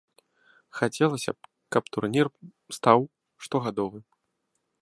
[0.79, 2.25] Хацелася б, каб турнір
[2.79, 2.99] стаў
[3.49, 4.03] штогадовым.